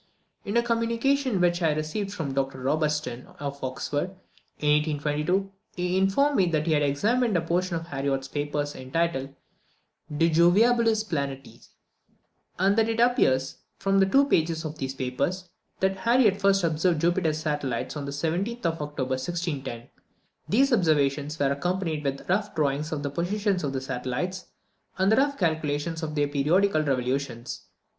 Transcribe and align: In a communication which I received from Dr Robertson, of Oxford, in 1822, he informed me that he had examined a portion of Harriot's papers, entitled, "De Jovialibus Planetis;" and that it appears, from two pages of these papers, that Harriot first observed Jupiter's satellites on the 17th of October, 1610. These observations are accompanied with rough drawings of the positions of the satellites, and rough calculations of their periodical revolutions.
In 0.45 0.57
a 0.57 0.63
communication 0.63 1.39
which 1.39 1.61
I 1.61 1.73
received 1.75 2.11
from 2.11 2.33
Dr 2.33 2.59
Robertson, 2.59 3.27
of 3.39 3.63
Oxford, 3.63 4.15
in 4.57 4.73
1822, 4.81 5.51
he 5.75 5.95
informed 5.95 6.37
me 6.37 6.47
that 6.47 6.65
he 6.65 6.73
had 6.73 6.81
examined 6.81 7.37
a 7.37 7.41
portion 7.41 7.75
of 7.75 7.85
Harriot's 7.85 8.27
papers, 8.27 8.73
entitled, 8.75 9.35
"De 10.17 10.27
Jovialibus 10.27 11.03
Planetis;" 11.03 11.67
and 12.57 12.75
that 12.79 12.89
it 12.89 12.99
appears, 12.99 13.57
from 13.77 14.03
two 14.09 14.25
pages 14.25 14.65
of 14.65 14.79
these 14.79 14.95
papers, 14.95 15.49
that 15.81 15.97
Harriot 15.97 16.41
first 16.41 16.63
observed 16.63 16.99
Jupiter's 16.99 17.37
satellites 17.37 17.95
on 17.95 18.05
the 18.05 18.11
17th 18.11 18.65
of 18.65 18.81
October, 18.81 19.11
1610. 19.19 19.87
These 20.49 20.73
observations 20.73 21.39
are 21.39 21.51
accompanied 21.51 22.03
with 22.03 22.27
rough 22.27 22.55
drawings 22.55 22.91
of 22.91 23.03
the 23.03 23.11
positions 23.11 23.63
of 23.63 23.71
the 23.71 23.81
satellites, 23.81 24.47
and 24.97 25.11
rough 25.15 25.37
calculations 25.37 26.01
of 26.01 26.15
their 26.15 26.27
periodical 26.27 26.81
revolutions. 26.81 27.65